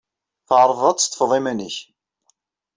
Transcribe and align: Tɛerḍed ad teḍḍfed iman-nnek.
Tɛerḍed 0.47 0.85
ad 0.91 0.97
teḍḍfed 0.99 1.31
iman-nnek. 1.37 1.75